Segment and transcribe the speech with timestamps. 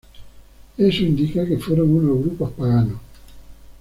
[0.79, 2.97] Eso indica que fueron unos grupos paganos.